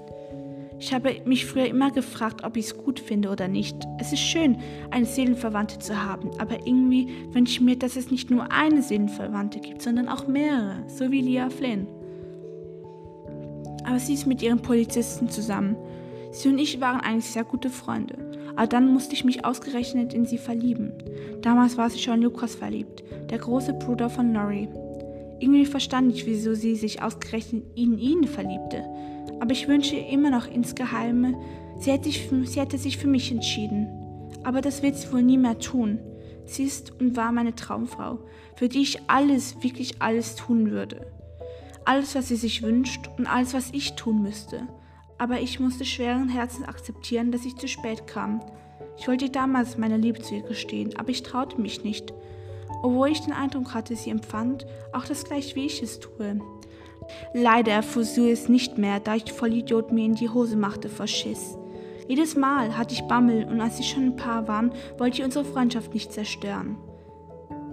[0.79, 3.77] Ich habe mich früher immer gefragt, ob ich es gut finde oder nicht.
[3.99, 4.59] Es ist schön,
[4.93, 9.59] eine Seelenverwandte zu haben, aber irgendwie wünsche ich mir, dass es nicht nur eine Seelenverwandte
[9.59, 11.89] gibt, sondern auch mehrere, so wie Leah Flynn.
[13.85, 15.77] Aber sie ist mit ihren Polizisten zusammen.
[16.33, 18.17] Sie und ich waren eigentlich sehr gute Freunde.
[18.57, 20.93] Aber dann musste ich mich ausgerechnet in sie verlieben.
[21.43, 24.69] Damals war sie schon Lukas verliebt, der große Bruder von Laurie.
[25.41, 28.85] Irgendwie verstand ich, wieso sie sich ausgerechnet in ihn verliebte.
[29.41, 31.35] Aber ich wünsche immer noch insgeheime,
[31.79, 33.89] sie hätte, sich, sie hätte sich für mich entschieden.
[34.45, 35.99] Aber das wird sie wohl nie mehr tun.
[36.47, 38.19] Sie ist und war meine Traumfrau,
[38.57, 41.07] für die ich alles, wirklich alles tun würde.
[41.85, 44.67] Alles, was sie sich wünscht und alles, was ich tun müsste.
[45.19, 48.41] Aber ich musste schweren Herzens akzeptieren, dass ich zu spät kam.
[48.99, 52.13] Ich wollte damals meine Liebe zu ihr gestehen, aber ich traute mich nicht.
[52.83, 56.41] Obwohl ich den Eindruck hatte, sie empfand auch das gleich, wie ich es tue.
[57.35, 60.89] Leider erfuhr sie es nicht mehr, da ich voll Idiot mir in die Hose machte
[60.89, 61.59] vor Schiss.
[62.09, 65.45] Jedes Mal hatte ich Bammel und als sie schon ein Paar waren, wollte ich unsere
[65.45, 66.77] Freundschaft nicht zerstören.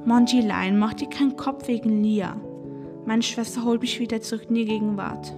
[0.06, 2.38] Montylein, mach dir keinen Kopf wegen Lia.
[3.06, 5.34] Meine Schwester holt mich wieder zurück in die Gegenwart.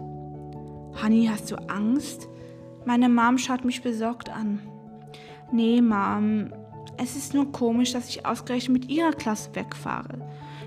[1.02, 2.28] Honey, hast du Angst?
[2.86, 4.60] Meine Mom schaut mich besorgt an.
[5.52, 6.52] Nee, Mom,
[6.98, 10.20] es ist nur komisch, dass ich ausgerechnet mit ihrer Klasse wegfahre.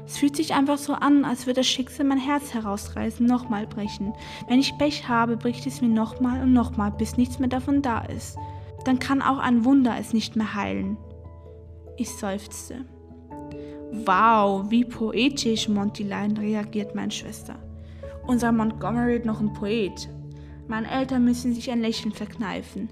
[0.07, 4.13] Es fühlt sich einfach so an, als würde das Schicksal mein Herz herausreißen, nochmal brechen.
[4.49, 8.01] Wenn ich Pech habe, bricht es mir nochmal und nochmal, bis nichts mehr davon da
[8.01, 8.39] ist.
[8.85, 10.97] Dann kann auch ein Wunder es nicht mehr heilen.
[11.97, 12.85] Ich seufzte.
[13.93, 17.57] Wow, wie poetisch, Montylein, reagiert meine Schwester.
[18.27, 20.09] Unser Montgomery ist noch ein Poet.
[20.67, 22.89] Meine Eltern müssen sich ein Lächeln verkneifen.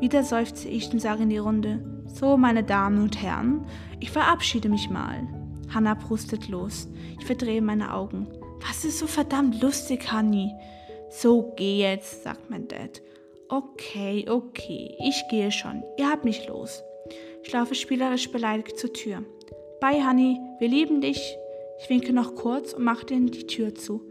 [0.00, 3.66] Wieder seufzte ich und sage in die Runde: So, meine Damen und Herren,
[4.00, 5.26] ich verabschiede mich mal.
[5.72, 6.88] Hannah prustet los.
[7.18, 8.26] Ich verdrehe meine Augen.
[8.66, 10.52] Was ist so verdammt lustig, Honey?
[11.10, 13.02] So, geh jetzt, sagt mein Dad.
[13.48, 15.82] Okay, okay, ich gehe schon.
[15.98, 16.82] Ihr habt mich los.
[17.42, 19.22] Ich laufe spielerisch beleidigt zur Tür.
[19.80, 21.36] Bye, Honey, wir lieben dich.
[21.80, 24.02] Ich winke noch kurz und mache dir die Tür zu.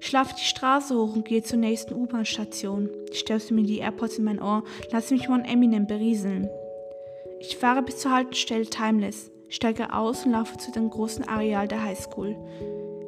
[0.00, 2.88] Ich laufe die Straße hoch und gehe zur nächsten U-Bahn-Station.
[3.10, 6.48] Ich stöße mir die AirPods in mein Ohr, lasse mich von Eminem berieseln.
[7.40, 11.82] Ich fahre bis zur Haltestelle Timeless steige aus und laufe zu dem großen Areal der
[11.82, 12.36] Highschool.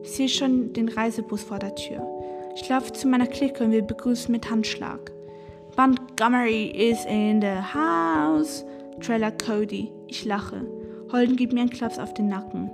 [0.02, 2.06] Ich sehe schon den Reisebus vor der Tür.
[2.56, 5.10] Ich laufe zu meiner Clique und wir begrüßen mit Handschlag.
[5.76, 8.64] Montgomery is in the house,
[9.00, 9.90] Trailer Cody.
[10.08, 10.66] Ich lache.
[11.12, 12.70] Holden gibt mir einen Klaps auf den Nacken.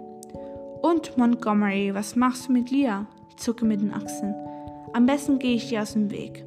[0.81, 3.07] Und Montgomery, was machst du mit Lia?
[3.29, 4.35] Ich zucke mit den Achseln.
[4.93, 6.45] Am besten gehe ich dir aus dem Weg.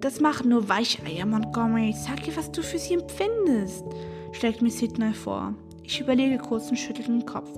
[0.00, 1.94] Das machen nur Weicheier, Montgomery.
[1.94, 3.84] Sag ihr, was du für sie empfindest,
[4.32, 5.54] schlägt mir Sidney vor.
[5.82, 7.50] Ich überlege kurz und schüttle den Kopf.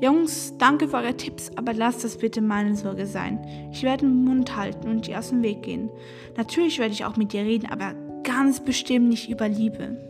[0.00, 3.44] Jungs, danke für eure Tipps, aber lasst das bitte meine Sorge sein.
[3.72, 5.90] Ich werde den Mund halten und dir aus dem Weg gehen.
[6.36, 10.09] Natürlich werde ich auch mit dir reden, aber ganz bestimmt nicht über Liebe.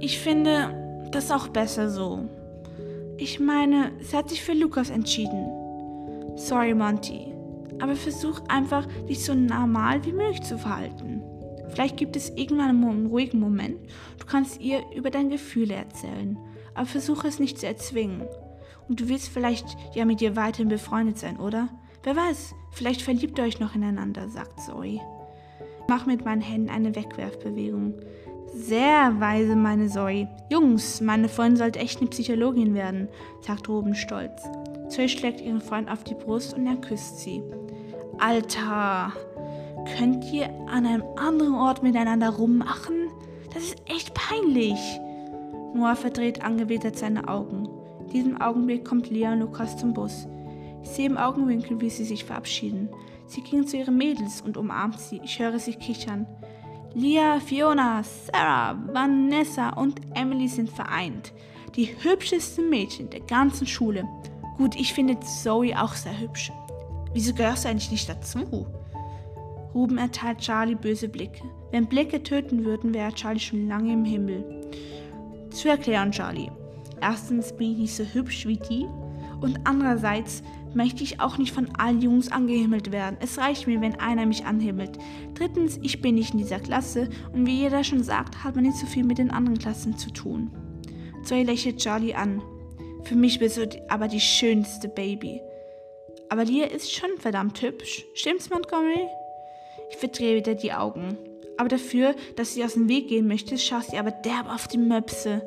[0.00, 2.26] Ich finde das auch besser so.
[3.18, 5.46] Ich meine, sie hat sich für Lukas entschieden.
[6.36, 7.34] Sorry, Monty,
[7.80, 11.22] aber versuch einfach, dich so normal wie möglich zu verhalten.
[11.68, 13.76] Vielleicht gibt es irgendwann einen ruhigen Moment.
[14.18, 16.38] Du kannst ihr über deine Gefühle erzählen,
[16.74, 18.22] aber versuche es nicht zu erzwingen.
[18.88, 21.68] Und du willst vielleicht ja mit ihr weiterhin befreundet sein, oder?
[22.02, 25.00] Wer weiß, vielleicht verliebt ihr euch noch ineinander, sagt Zoe.
[25.88, 27.94] Mach mit meinen Händen eine Wegwerfbewegung.
[28.52, 30.28] Sehr weise, meine Zoe.
[30.50, 33.08] Jungs, meine Freundin sollte echt eine Psychologin werden,
[33.40, 34.42] sagt Ruben stolz.
[34.88, 37.42] Zoe schlägt ihren Freund auf die Brust und er küsst sie.
[38.18, 39.12] Alter,
[39.96, 43.08] Könnt ihr an einem anderen Ort miteinander rummachen?
[43.52, 44.78] Das ist echt peinlich.
[45.74, 47.68] Noah verdreht angewidert seine Augen.
[48.00, 50.26] In diesem Augenblick kommt Lea und Lukas zum Bus.
[50.82, 52.88] Ich sehe im Augenwinkel, wie sie sich verabschieden.
[53.26, 55.20] Sie ging zu ihren Mädels und umarmt sie.
[55.22, 56.26] Ich höre sie kichern.
[56.94, 61.32] Lia, Fiona, Sarah, Vanessa und Emily sind vereint.
[61.76, 64.08] Die hübschesten Mädchen der ganzen Schule.
[64.58, 66.50] Gut, ich finde Zoe auch sehr hübsch.
[67.12, 68.66] Wieso gehörst du eigentlich nicht dazu?
[69.72, 71.44] Ruben erteilt Charlie böse Blicke.
[71.70, 74.44] Wenn Blicke töten würden, wäre Charlie schon lange im Himmel.
[75.50, 76.50] Zu erklären, Charlie.
[77.00, 78.86] Erstens bin ich nicht so hübsch wie die
[79.40, 80.42] und andererseits
[80.74, 83.16] möchte ich auch nicht von allen Jungs angehimmelt werden.
[83.20, 84.98] Es reicht mir, wenn einer mich anhimmelt.
[85.34, 88.76] Drittens, ich bin nicht in dieser Klasse und wie jeder schon sagt, hat man nicht
[88.76, 90.50] so viel mit den anderen Klassen zu tun.
[91.24, 92.42] Zoe lächelt Charlie an.
[93.04, 95.40] Für mich bist du aber die schönste Baby.
[96.28, 98.04] Aber Lia ist schon verdammt hübsch.
[98.14, 99.08] Stimmt's, Montgomery?
[99.90, 101.18] Ich verdrehe wieder die Augen.
[101.56, 104.78] Aber dafür, dass sie aus dem Weg gehen möchte, schaut sie aber derb auf die
[104.78, 105.42] Möpse.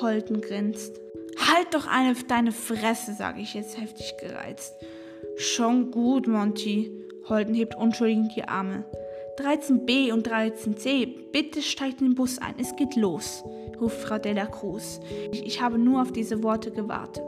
[0.00, 1.00] Holden grinst.
[1.38, 4.74] Halt doch eine deine Fresse, sage ich jetzt heftig gereizt.
[5.36, 6.90] Schon gut, Monty.
[7.28, 8.84] Holden hebt unschuldigend die Arme.
[9.38, 13.44] 13b und 13c, bitte steigt in den Bus ein, es geht los,
[13.78, 14.98] ruft Frau Della Cruz.
[15.30, 17.24] Ich, ich habe nur auf diese Worte gewartet.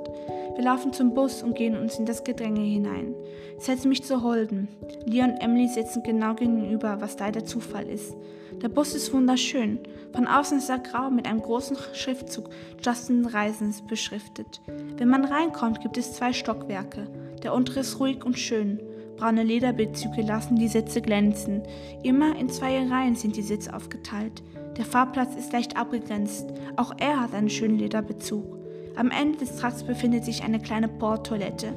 [0.55, 3.15] Wir laufen zum Bus und gehen uns in das Gedränge hinein.
[3.59, 4.69] Ich setze mich zu Holden.
[5.05, 8.17] Leon und Emily sitzen genau gegenüber, was leider Zufall ist.
[8.63, 9.79] Der Bus ist wunderschön.
[10.13, 12.51] Von außen ist er grau mit einem großen Schriftzug
[12.83, 14.61] Justin Reisens beschriftet.
[14.97, 17.07] Wenn man reinkommt, gibt es zwei Stockwerke.
[17.45, 18.81] Der untere ist ruhig und schön.
[19.17, 21.63] Braune Lederbezüge lassen die Sitze glänzen.
[22.03, 24.43] Immer in zwei Reihen sind die Sitze aufgeteilt.
[24.77, 26.53] Der Fahrplatz ist leicht abgegrenzt.
[26.77, 28.59] Auch er hat einen schönen Lederbezug.
[28.97, 31.73] Am Ende des Trakts befindet sich eine kleine Bordtoilette.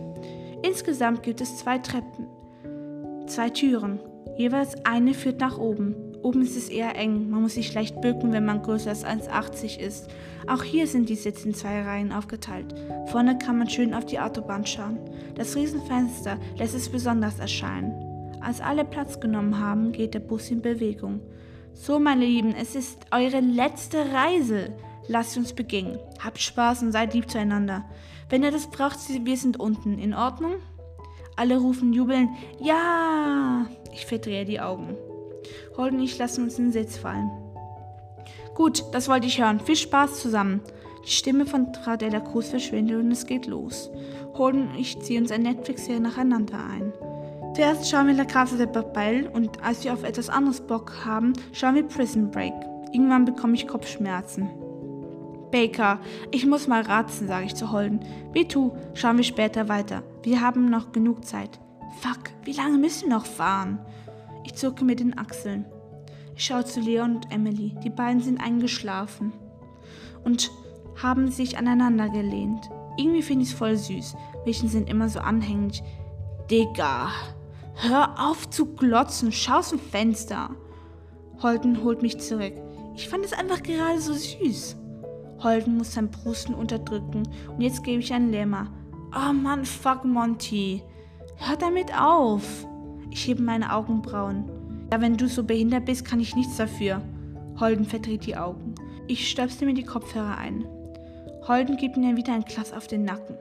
[0.63, 2.27] Insgesamt gibt es zwei Treppen,
[3.27, 3.99] zwei Türen.
[4.37, 5.95] Jeweils eine führt nach oben.
[6.23, 9.79] Oben ist es eher eng, man muss sich leicht bücken, wenn man größer als 1,80
[9.79, 10.07] ist.
[10.47, 12.75] Auch hier sind die Sitze in zwei Reihen aufgeteilt.
[13.07, 14.99] Vorne kann man schön auf die Autobahn schauen.
[15.35, 17.93] Das Riesenfenster lässt es besonders erscheinen.
[18.39, 21.21] Als alle Platz genommen haben, geht der Bus in Bewegung.
[21.73, 24.73] So, meine Lieben, es ist eure letzte Reise.
[25.07, 25.99] Lasst uns beginnen.
[26.23, 27.85] Habt Spaß und seid lieb zueinander.
[28.29, 29.97] Wenn ihr das braucht, wir sind unten.
[29.97, 30.53] In Ordnung?
[31.35, 32.29] Alle rufen jubeln.
[32.59, 33.65] Ja!
[33.93, 34.95] Ich verdrehe die Augen.
[35.77, 37.29] Holden und ich lassen uns in den Sitz fallen.
[38.55, 39.59] Gut, das wollte ich hören.
[39.59, 40.61] Viel Spaß zusammen.
[41.05, 43.89] Die Stimme von Tradella Cruz verschwindet und es geht los.
[44.37, 46.93] Holden und ich ziehen uns ein Netflix-Serie nacheinander ein.
[47.55, 51.33] Zuerst schauen wir La Casa de Papel und als wir auf etwas anderes Bock haben,
[51.51, 52.53] schauen wir Prison Break.
[52.93, 54.49] Irgendwann bekomme ich Kopfschmerzen.
[55.51, 55.99] Baker,
[56.31, 57.99] ich muss mal ratzen, sage ich zu Holden.
[58.31, 60.01] Wie tu, schauen wir später weiter.
[60.23, 61.59] Wir haben noch genug Zeit.
[61.99, 63.79] Fuck, wie lange müssen wir noch fahren?
[64.43, 65.65] Ich zucke mit den Achseln.
[66.35, 67.75] Ich schaue zu Leon und Emily.
[67.83, 69.33] Die beiden sind eingeschlafen
[70.23, 70.51] und
[71.01, 72.69] haben sich aneinander gelehnt.
[72.97, 74.15] Irgendwie finde ich es voll süß.
[74.45, 75.83] Mädchen sind immer so anhänglich.
[76.49, 77.09] Digga,
[77.75, 80.49] hör auf zu glotzen, schau aus dem Fenster.
[81.41, 82.53] Holden holt mich zurück.
[82.95, 84.75] Ich fand es einfach gerade so süß.
[85.39, 88.67] Holden muss sein Prusten unterdrücken und jetzt gebe ich einen Lämmer.
[89.15, 90.83] Oh Mann, fuck Monty.
[91.37, 92.67] Hör damit auf.
[93.11, 94.49] Ich hebe meine Augenbrauen.
[94.91, 97.01] Ja, wenn du so behindert bist, kann ich nichts dafür.
[97.59, 98.75] Holden verdreht die Augen.
[99.07, 100.65] Ich stöpsel mir die Kopfhörer ein.
[101.47, 103.37] Holden gibt mir wieder ein Klass auf den Nacken.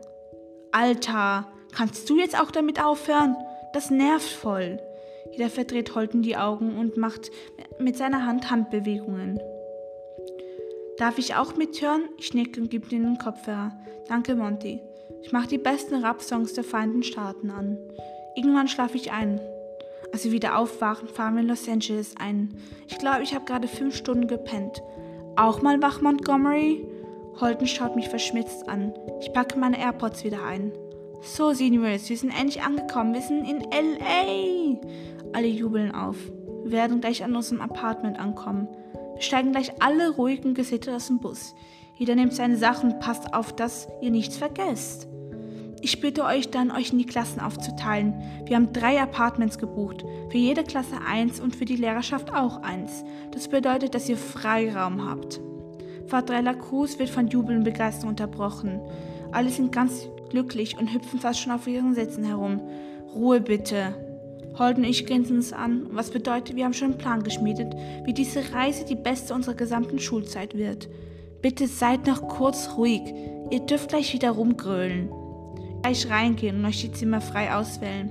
[0.73, 3.37] Alter, kannst du jetzt auch damit aufhören?
[3.73, 4.81] Das nervt voll.
[5.33, 7.31] Jeder verdreht Holden die Augen und macht
[7.79, 9.39] mit seiner Hand Handbewegungen.
[10.99, 12.03] Darf ich auch mithören?
[12.19, 13.73] Ich nicke und gebe ihm den Kopfhörer.
[14.09, 14.81] Danke, Monty.
[15.23, 17.79] Ich mache die besten Rap-Songs der Feinden Staaten an.
[18.37, 19.41] Irgendwann schlafe ich ein.
[20.13, 22.55] Als wir wieder aufwachen, fahren wir in Los Angeles ein.
[22.89, 24.83] Ich glaube, ich habe gerade fünf Stunden gepennt.
[25.37, 26.87] Auch mal wach, Montgomery?
[27.41, 28.93] Holden schaut mich verschmitzt an.
[29.21, 30.73] Ich packe meine AirPods wieder ein.
[31.23, 33.15] So, Seniors, wir sind endlich angekommen.
[33.15, 34.81] Wir sind in L.A.
[35.33, 36.17] Alle jubeln auf.
[36.65, 38.69] Wir werden gleich an unserem Apartment ankommen.
[39.15, 41.55] Wir steigen gleich alle ruhig und aus dem Bus.
[41.97, 45.09] Jeder nimmt seine Sachen und passt auf, dass ihr nichts vergesst.
[45.83, 48.15] Ich bitte euch dann, euch in die Klassen aufzuteilen.
[48.45, 50.05] Wir haben drei Apartments gebucht.
[50.31, 53.03] Für jede Klasse eins und für die Lehrerschaft auch eins.
[53.31, 55.41] Das bedeutet, dass ihr Freiraum habt.
[56.07, 58.81] Vater Cruz wird von Jubeln Begeisterung unterbrochen.
[59.33, 62.61] Alle sind ganz glücklich und hüpfen fast schon auf ihren Sitzen herum.
[63.15, 63.95] Ruhe bitte.
[64.59, 67.73] Holden und ich grinsen uns an, was bedeutet, wir haben schon einen Plan geschmiedet,
[68.05, 70.89] wie diese Reise die beste unserer gesamten Schulzeit wird.
[71.41, 73.03] Bitte seid noch kurz ruhig.
[73.51, 75.09] Ihr dürft gleich wieder rumgrölen
[75.83, 78.11] gleich reingehen und euch die Zimmer frei auswählen.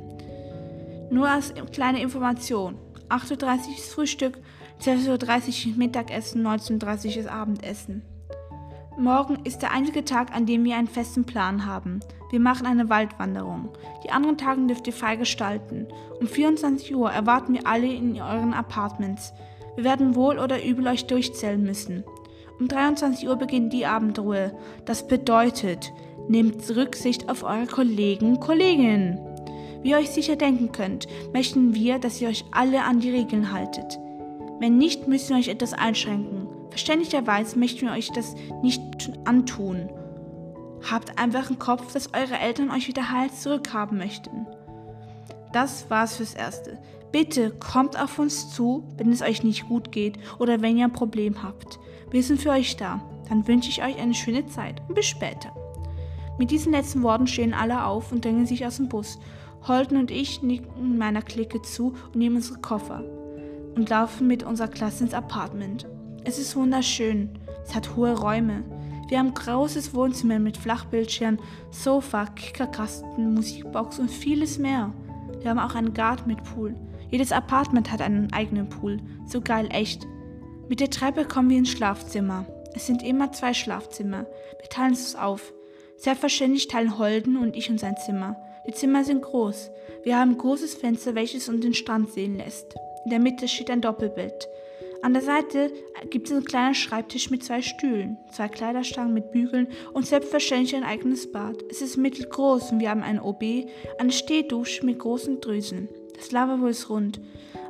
[1.12, 2.76] Nur als kleine Information.
[3.10, 4.38] 8.30 Uhr ist Frühstück,
[4.82, 8.04] 12.30 Uhr Mittagessen, 19.30 Uhr ist Abendessen.
[8.98, 12.02] Morgen ist der einzige Tag, an dem wir einen festen Plan haben.
[12.32, 13.70] Wir machen eine Waldwanderung.
[14.04, 15.88] Die anderen Tage dürft ihr frei gestalten.
[16.20, 19.34] Um 24 Uhr erwarten wir alle in euren Apartments.
[19.76, 22.04] Wir werden wohl oder übel euch durchzählen müssen.
[22.60, 24.52] Um 23 Uhr beginnt die Abendruhe.
[24.86, 25.92] Das bedeutet,
[26.30, 29.18] Nehmt Rücksicht auf eure Kollegen und Kolleginnen.
[29.82, 33.52] Wie ihr euch sicher denken könnt, möchten wir, dass ihr euch alle an die Regeln
[33.52, 33.98] haltet.
[34.60, 36.48] Wenn nicht, müssen wir euch etwas einschränken.
[36.70, 38.80] Verständlicherweise möchten wir euch das nicht
[39.26, 39.90] antun.
[40.92, 44.46] Habt einfach im Kopf, dass eure Eltern euch wieder heil zurückhaben möchten.
[45.52, 46.78] Das war's fürs Erste.
[47.12, 50.94] Bitte kommt auf uns zu, wenn es euch nicht gut geht oder wenn ihr ein
[50.94, 51.80] Problem habt.
[52.12, 53.02] Wir sind für euch da.
[53.30, 55.54] Dann wünsche ich euch eine schöne Zeit und bis später.
[56.40, 59.20] Mit diesen letzten Worten stehen alle auf und drängen sich aus dem Bus.
[59.68, 63.04] Holden und ich nicken meiner Clique zu und nehmen unsere Koffer
[63.76, 65.86] und laufen mit unserer Klasse ins Apartment.
[66.24, 67.30] Es ist wunderschön.
[67.64, 68.64] Es hat hohe Räume.
[69.10, 71.40] Wir haben ein großes Wohnzimmer mit Flachbildschirmen,
[71.72, 74.94] Sofa, Kickerkasten, Musikbox und vieles mehr.
[75.42, 76.76] Wir haben auch einen Garten mit Pool.
[77.12, 79.00] Jedes Apartment hat einen eigenen Pool.
[79.26, 80.08] So geil echt.
[80.70, 82.46] Mit der Treppe kommen wir ins Schlafzimmer.
[82.76, 84.28] Es sind immer zwei Schlafzimmer.
[84.60, 85.52] Wir teilen es auf.
[85.98, 88.38] Selbstverständlich teilen Holden und ich uns ein Zimmer.
[88.68, 89.72] Die Zimmer sind groß.
[90.04, 92.76] Wir haben ein großes Fenster, welches uns den Strand sehen lässt.
[93.04, 94.48] In der Mitte steht ein Doppelbett.
[95.02, 95.72] An der Seite
[96.12, 100.84] gibt es einen kleinen Schreibtisch mit zwei Stühlen, zwei Kleiderstangen mit Bügeln und selbstverständlich ein
[100.84, 101.64] eigenes Bad.
[101.72, 103.44] Es ist mittelgroß und wir haben ein OB,
[103.98, 105.90] eine Stehdusche mit großen Drüsen.
[106.16, 107.20] Das Lavabo ist rund.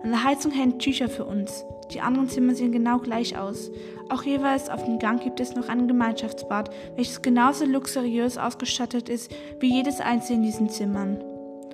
[0.03, 1.63] An der Heizung hängen Tücher für uns.
[1.91, 3.71] Die anderen Zimmer sehen genau gleich aus.
[4.09, 9.31] Auch jeweils auf dem Gang gibt es noch ein Gemeinschaftsbad, welches genauso luxuriös ausgestattet ist
[9.59, 11.23] wie jedes einzelne in diesen Zimmern.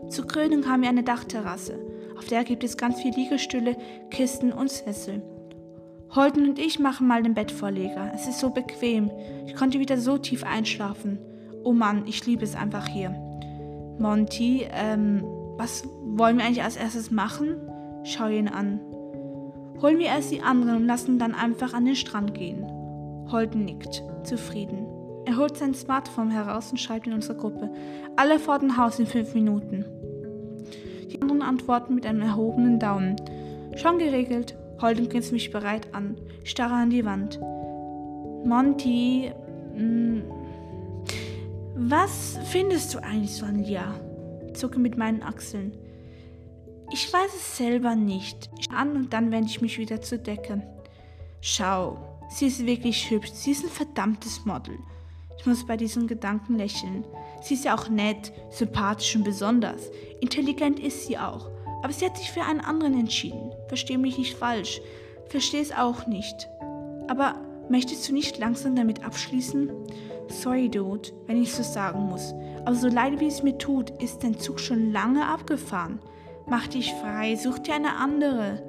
[0.10, 1.80] Zur Krönung haben wir eine Dachterrasse.
[2.18, 3.76] Auf der gibt es ganz viele Liegestühle,
[4.10, 5.22] Kisten und Sessel.
[6.16, 8.12] Holden und ich machen mal den Bettvorleger.
[8.14, 9.12] Es ist so bequem.
[9.48, 11.20] Ich konnte wieder so tief einschlafen.
[11.64, 13.10] Oh Mann, ich liebe es einfach hier.
[14.00, 15.24] Monty, ähm,
[15.58, 17.58] was wollen wir eigentlich als erstes machen?
[18.04, 18.80] Schau ihn an.
[19.82, 22.66] Holen wir erst die anderen und lassen dann einfach an den Strand gehen.
[23.32, 24.88] Holden nickt, zufrieden.
[25.26, 27.72] Er holt sein Smartphone heraus und schreibt in unsere Gruppe.
[28.16, 29.86] Alle vor dem Haus in fünf Minuten.
[31.12, 33.16] Die anderen antworten mit einem erhobenen Daumen.
[33.76, 34.56] Schon geregelt.
[34.82, 36.16] Holden grinst mich bereit an.
[36.44, 37.40] Starre an die Wand.
[38.46, 39.32] Monty,
[39.74, 40.24] mh, hm,
[41.76, 43.66] was findest du eigentlich so an?
[44.54, 45.74] Zucke mit meinen Achseln.
[46.92, 48.50] Ich weiß es selber nicht.
[48.60, 50.62] Ich an und dann wende ich mich wieder zur Decke.
[51.42, 51.98] Schau,
[52.30, 53.32] sie ist wirklich hübsch.
[53.34, 54.78] Sie ist ein verdammtes Model.
[55.38, 57.04] Ich muss bei diesem Gedanken lächeln.
[57.42, 59.92] Sie ist ja auch nett, sympathisch und besonders.
[60.22, 61.50] Intelligent ist sie auch.
[61.84, 63.52] Aber sie hat sich für einen anderen entschieden.
[63.68, 64.82] Versteh mich nicht falsch.
[65.28, 66.48] Versteh es auch nicht.
[67.08, 67.36] Aber
[67.70, 69.72] möchtest du nicht langsam damit abschließen?
[70.30, 72.34] Sorry, Dude, wenn ich so sagen muss.
[72.66, 76.00] Aber so leid wie es mir tut, ist dein Zug schon lange abgefahren.
[76.48, 78.62] Mach dich frei, such dir eine andere.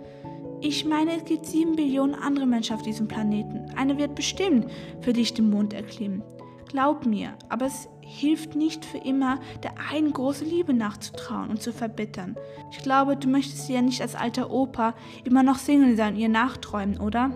[0.61, 3.71] Ich meine, es gibt sieben Billionen andere Menschen auf diesem Planeten.
[3.77, 4.71] Eine wird bestimmt
[5.01, 6.23] für dich den Mond erklimmen.
[6.69, 11.73] Glaub mir, aber es hilft nicht für immer, der einen große Liebe nachzutrauen und zu
[11.73, 12.37] verbittern.
[12.71, 16.29] Ich glaube, du möchtest ja nicht als alter Opa immer noch Single sein und ihr
[16.29, 17.31] nachträumen, oder?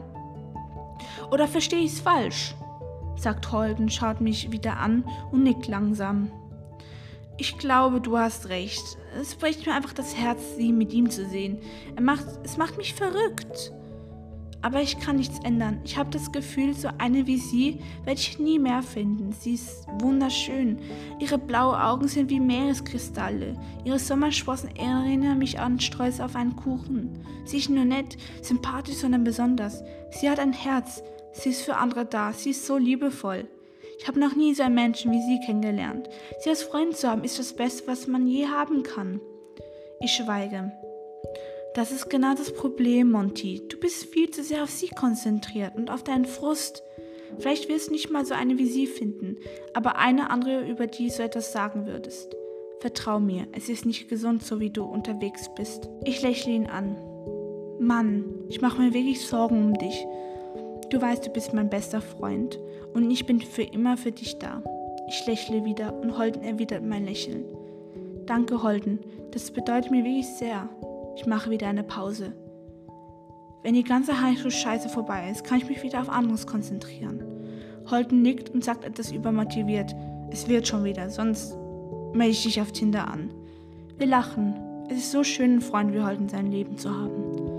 [1.30, 2.54] Oder verstehe ich es falsch?
[3.16, 6.30] sagt Holden, schaut mich wieder an und nickt langsam.
[7.36, 8.96] Ich glaube, du hast recht.
[9.18, 11.58] Es bricht mir einfach das Herz, sie mit ihm zu sehen.
[12.00, 13.72] Macht, es macht mich verrückt.
[14.62, 15.80] Aber ich kann nichts ändern.
[15.84, 19.32] Ich habe das Gefühl, so eine wie sie werde ich nie mehr finden.
[19.32, 20.78] Sie ist wunderschön.
[21.18, 23.54] Ihre blauen Augen sind wie Meereskristalle.
[23.84, 27.24] Ihre Sommersprossen erinnern mich an Streusel auf einen Kuchen.
[27.44, 29.82] Sie ist nur nett, sympathisch, sondern besonders.
[30.10, 31.02] Sie hat ein Herz.
[31.32, 32.32] Sie ist für andere da.
[32.34, 33.48] Sie ist so liebevoll.
[34.00, 36.08] Ich habe noch nie so einen Menschen wie sie kennengelernt.
[36.38, 39.20] Sie als Freund zu haben, ist das Beste, was man je haben kann.
[40.00, 40.72] Ich schweige.
[41.74, 43.60] Das ist genau das Problem, Monty.
[43.68, 46.82] Du bist viel zu sehr auf sie konzentriert und auf deinen Frust.
[47.38, 49.36] Vielleicht wirst du nicht mal so eine wie sie finden,
[49.74, 52.34] aber eine andere, über die du so etwas sagen würdest.
[52.80, 55.90] Vertrau mir, es ist nicht gesund, so wie du unterwegs bist.
[56.04, 56.96] Ich lächle ihn an.
[57.78, 60.06] Mann, ich mache mir wirklich Sorgen um dich.
[60.88, 62.58] Du weißt, du bist mein bester Freund
[62.94, 64.62] und ich bin für immer für dich da.
[65.08, 67.44] Ich lächle wieder und Holden erwidert mein Lächeln.
[68.26, 69.00] Danke, Holden,
[69.32, 70.68] das bedeutet mir wirklich sehr.
[71.16, 72.32] Ich mache wieder eine Pause.
[73.62, 77.22] Wenn die ganze Highschool-Scheiße vorbei ist, kann ich mich wieder auf anderes konzentrieren.
[77.90, 79.94] Holden nickt und sagt etwas übermotiviert.
[80.30, 81.56] Es wird schon wieder, sonst
[82.14, 83.30] melde ich dich auf Tinder an.
[83.98, 84.54] Wir lachen.
[84.88, 87.49] Es ist so schön, einen Freund wie Holden sein Leben zu haben.